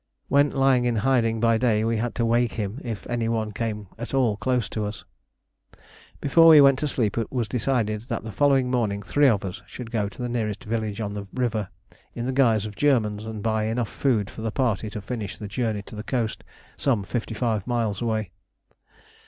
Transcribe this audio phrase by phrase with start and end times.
[0.29, 3.85] When lying in hiding by day we had to wake him if any one came
[3.99, 5.05] at all close to us.
[6.19, 9.61] Before we went to sleep it was decided that the following morning three of us
[9.67, 11.69] should go to the nearest village on the river
[12.15, 15.47] in the guise of Germans, and buy enough food for the party to finish the
[15.47, 16.43] journey to the coast,
[16.77, 18.31] some fifty five miles away.